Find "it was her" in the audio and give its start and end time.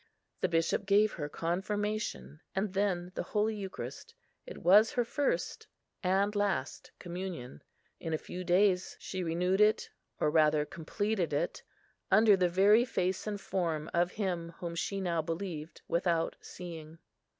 4.47-5.03